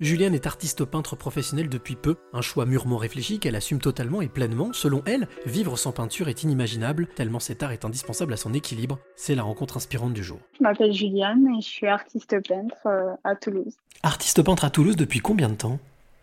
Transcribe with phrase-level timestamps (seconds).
[0.00, 4.28] Juliane est artiste peintre professionnelle depuis peu, un choix mûrement réfléchi qu'elle assume totalement et
[4.28, 4.72] pleinement.
[4.72, 9.00] Selon elle, vivre sans peinture est inimaginable, tellement cet art est indispensable à son équilibre.
[9.16, 10.38] C'est la rencontre inspirante du jour.
[10.56, 13.74] Je m'appelle Juliane et je suis artiste peintre euh, à Toulouse.
[14.04, 15.80] Artiste peintre à Toulouse depuis combien de temps?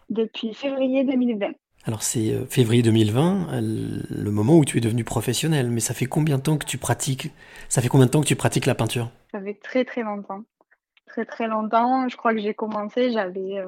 [0.09, 1.47] Depuis février 2020.
[1.83, 5.93] Alors c'est euh, février 2020, euh, le moment où tu es devenue professionnelle, mais ça
[5.93, 7.33] fait combien de temps que tu pratiques?
[7.67, 9.11] Ça fait combien de temps que tu pratiques la peinture?
[9.33, 10.45] Ça fait très très longtemps
[11.15, 12.09] très très longtemps.
[12.09, 13.63] Je crois que j'ai commencé, j'avais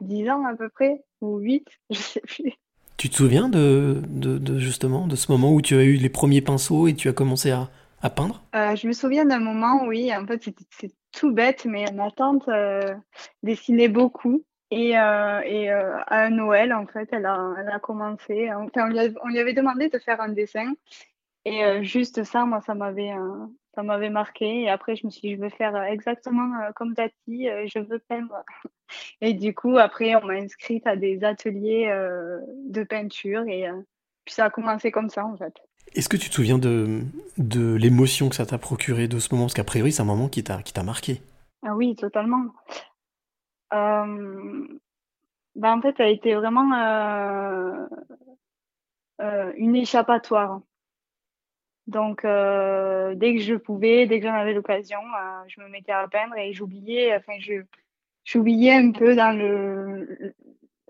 [0.00, 2.52] 10 euh, ans à peu près, ou 8, je sais plus.
[2.96, 6.40] Tu te souviens de, de, justement de ce moment où tu as eu les premiers
[6.40, 7.68] pinceaux et tu as commencé à,
[8.00, 8.42] à peindre?
[8.54, 12.46] Euh, Je me souviens d'un moment, oui, en fait c'est tout bête, mais ma tante
[12.48, 12.94] euh,
[13.42, 14.44] dessinait beaucoup.
[14.70, 18.50] Et, euh, et à Noël, en fait, elle a, elle a commencé.
[18.54, 20.72] Enfin, on lui, on lui, avait demandé de faire un dessin.
[21.44, 23.12] Et juste ça, moi, ça m'avait
[23.74, 24.62] ça m'avait marqué.
[24.62, 27.78] Et après, je me suis dit, je veux faire exactement euh, comme Tati, euh, je
[27.78, 28.44] veux peindre.
[29.20, 33.66] Et du coup, après, on m'a inscrite à des ateliers euh, de peinture et
[34.24, 35.54] puis ça a commencé comme ça, en fait.
[35.94, 37.00] Est-ce que tu te souviens de,
[37.38, 39.46] de l'émotion que ça t'a procuré de ce moment?
[39.46, 41.22] Parce qu'a priori, c'est un moment qui t'a marqué.
[41.64, 42.52] Ah oui, totalement.
[43.70, 44.68] Ben,
[45.56, 46.70] en fait, ça a été vraiment
[49.18, 50.60] une échappatoire.
[51.86, 55.92] Donc, euh, dès que je pouvais, dès que j'en avais l'occasion, euh, je me mettais
[55.92, 57.54] à peindre et j'oubliais, enfin, je,
[58.24, 60.34] j'oubliais un peu dans le,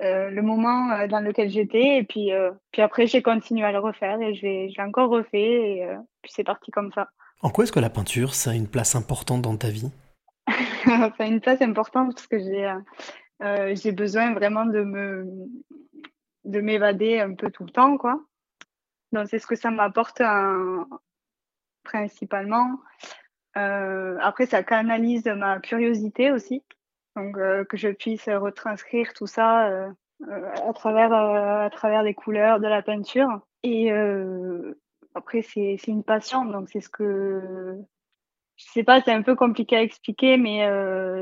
[0.01, 1.99] euh, le moment dans lequel j'étais.
[1.99, 2.31] Et puis,
[2.73, 5.79] puis après, j'ai continué à le refaire et je l'ai, encore refait.
[5.79, 5.89] Et
[6.23, 7.09] puis, c'est parti comme ça.
[7.41, 9.91] En quoi est-ce que la peinture, ça a une place importante dans ta vie?
[10.85, 12.69] Ça a une place importante parce que j'ai,
[13.77, 15.29] j'ai besoin vraiment de me
[16.45, 18.21] de m'évader un peu tout le temps, quoi.
[19.13, 20.23] Donc, c'est ce que ça m'apporte
[21.85, 22.79] principalement.
[23.57, 26.63] Euh, après, ça canalise ma curiosité aussi.
[27.17, 29.91] Donc, euh, que je puisse retranscrire tout ça euh,
[30.67, 33.41] à, travers, à travers des couleurs, de la peinture.
[33.63, 33.93] Et
[35.15, 36.45] après, c'est une passion.
[36.45, 37.77] Donc, c'est ce que.
[38.57, 40.61] Je sais pas, c'est un peu compliqué à expliquer, mais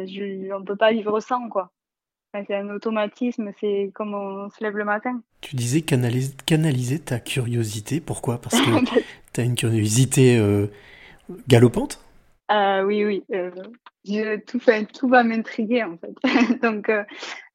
[0.07, 1.73] je, on peut pas vivre sans, quoi
[2.33, 5.21] c'est un automatisme, c'est comme on se lève le matin.
[5.41, 8.41] Tu disais canaliser, canaliser ta curiosité, pourquoi?
[8.41, 8.71] Parce que
[9.33, 10.67] tu as une curiosité euh,
[11.49, 12.01] galopante?
[12.51, 13.25] Euh, Oui, oui.
[13.33, 14.61] Euh, tout,
[14.95, 16.15] tout va m'intriguer en fait.
[16.63, 16.91] Donc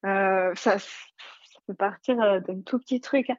[0.02, 0.78] ça, ça,
[1.66, 3.30] peut partir d'un tout petit truc.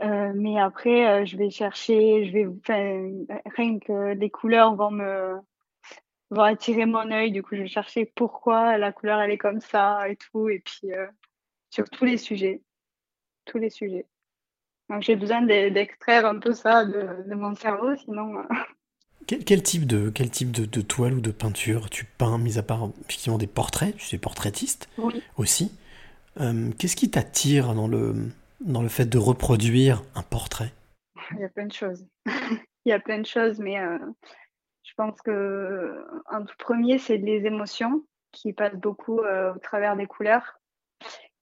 [0.00, 0.32] Hein.
[0.34, 2.48] mais après, je vais chercher, je vais,
[3.56, 5.36] rien que les couleurs vont me,
[6.34, 7.32] va attirer mon œil.
[7.32, 10.48] Du coup, je cherchais pourquoi la couleur elle est comme ça et tout.
[10.48, 11.06] Et puis euh,
[11.70, 12.62] sur tous les sujets,
[13.46, 14.06] tous les sujets.
[14.90, 18.38] Donc j'ai besoin d'extraire un peu ça de, mon cerveau, sinon.
[18.38, 18.42] Euh,
[19.26, 22.90] quel, type de quel type de, toile ou de peinture tu peins, mis à part
[23.08, 24.90] effectivement des portraits, tu es portraitiste
[25.36, 25.72] aussi.
[26.40, 28.14] Euh, qu'est-ce qui t'attire dans le
[28.60, 30.72] dans le fait de reproduire un portrait?
[31.32, 32.06] Il y a plein de choses.
[32.86, 33.78] Il y a plein de choses, mais
[34.84, 39.96] je pense que en tout premier, c'est les émotions qui passent beaucoup euh, au travers
[39.96, 40.60] des couleurs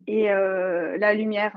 [0.07, 1.57] et euh, la lumière,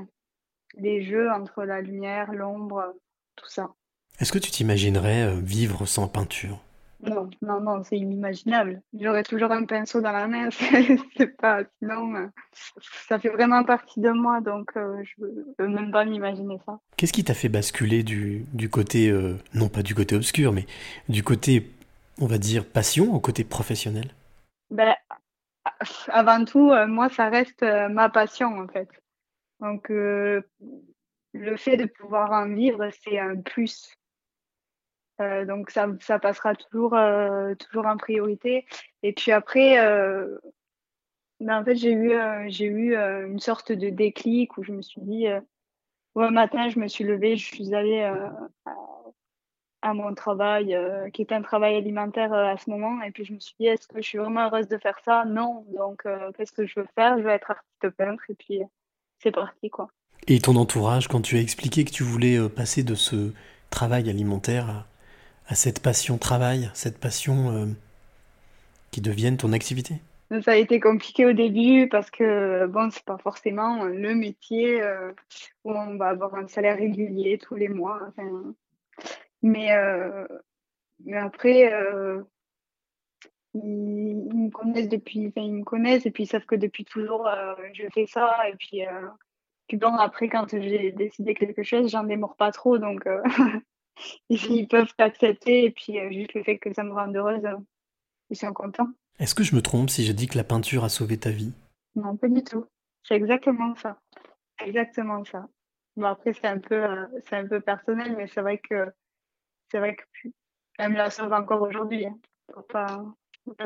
[0.78, 2.94] les jeux entre la lumière, l'ombre,
[3.36, 3.74] tout ça.
[4.20, 6.60] Est-ce que tu t'imaginerais euh, vivre sans peinture?
[7.02, 8.82] Non, non, non, c'est inimaginable.
[9.00, 10.50] J'aurais toujours un pinceau dans la main,
[11.18, 12.32] c'est pas, sinon,
[13.08, 15.26] ça fait vraiment partie de moi, donc je
[15.58, 16.80] peux même pas m'imaginer ça.
[16.98, 19.14] Qu'est-ce qui t'a fait basculer du, du côté,
[19.54, 20.66] non pas du côté obscur, mais
[21.10, 21.70] du côté
[22.20, 24.12] on va dire, passion au côté professionnel?
[24.70, 24.96] Ben,
[26.08, 28.90] Avant tout, euh, moi, ça reste euh, ma passion, en fait.
[29.60, 30.42] Donc, euh,
[31.34, 33.96] le fait de pouvoir en vivre, c'est un plus.
[35.20, 36.98] Donc, ça, passera toujours,
[37.60, 38.66] toujours en priorité.
[39.04, 39.78] Et puis après,
[41.40, 42.14] ben, en fait, j'ai eu,
[42.48, 46.88] j'ai eu une sorte de déclic où je me suis dit, un matin, je me
[46.88, 48.12] suis levée, je suis allée
[49.86, 53.02] à mon travail, euh, qui était un travail alimentaire euh, à ce moment.
[53.04, 55.26] Et puis je me suis dit, est-ce que je suis vraiment heureuse de faire ça?
[55.26, 55.64] Non.
[55.78, 57.20] Donc, euh, qu'est-ce que je veux faire?
[57.20, 58.24] Je veux être artiste peintre.
[58.30, 58.62] Et puis,
[59.20, 59.90] c'est parti, quoi.
[60.28, 63.32] Et ton entourage, quand tu as expliqué que tu voulais passer de ce
[63.70, 64.88] travail alimentaire
[65.48, 67.76] à, cette passion travail, cette passion
[68.92, 69.96] qui devienne ton activité
[70.42, 74.82] ça a été compliqué au début parce que bon, c'est pas forcément le métier
[75.64, 78.00] où on va avoir un salaire régulier tous les mois.
[79.46, 80.28] Mais, euh,
[81.04, 82.24] mais après, euh,
[83.54, 87.54] ils, me connaissent depuis, ils me connaissent et puis ils savent que depuis toujours, euh,
[87.74, 88.36] je fais ça.
[88.50, 88.82] Et puis,
[89.68, 92.80] puis bon, après, quand j'ai décidé quelque chose, j'en démords pas trop.
[92.80, 93.08] Donc,
[94.30, 95.66] ils peuvent accepter.
[95.66, 97.48] Et puis, juste le fait que ça me rende heureuse,
[98.30, 98.90] ils sont contents.
[99.20, 101.54] Est-ce que je me trompe si je dis que la peinture a sauvé ta vie?
[101.96, 102.66] Non, pas du tout.
[103.08, 104.00] C'est exactement ça.
[104.64, 105.48] Exactement ça.
[105.96, 108.92] Bon, après, c'est un peu, euh, c'est un peu personnel, mais c'est vrai que,
[109.72, 110.30] c'est vrai que
[110.78, 112.06] elle me la sauve encore aujourd'hui.
[112.06, 112.18] Hein.
[112.70, 113.02] pas,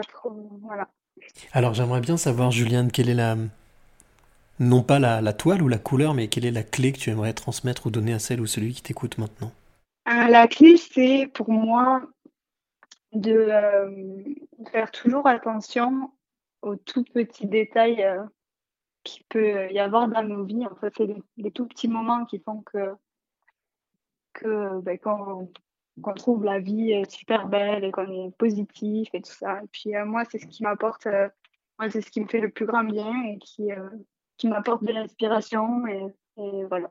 [0.08, 0.88] trop, voilà.
[1.54, 3.36] Alors, j'aimerais bien savoir, Juliane, quelle est la,
[4.60, 7.34] non pas la, toile ou la couleur, mais quelle est la clé que tu aimerais
[7.34, 9.52] transmettre ou donner à celle ou celui qui t'écoute maintenant?
[9.52, 9.69] euh,
[10.12, 12.02] La clé, c'est pour moi
[13.14, 14.24] de euh,
[14.72, 16.12] faire toujours attention
[16.64, 18.04] aux tout petits détails
[19.04, 20.66] qui peut y avoir dans nos vies.
[20.66, 22.96] En fait, c'est les, tout petits moments qui font que,
[24.34, 25.48] que ben, qu'on,
[26.16, 29.62] trouve la vie super belle et qu'on est positif et tout ça.
[29.64, 31.30] Et puis euh, moi, c'est ce qui m'apporte, euh,
[31.78, 33.90] moi, c'est ce qui me fait le plus grand bien et qui, euh,
[34.44, 36.90] m'apporte de l'inspiration et voilà.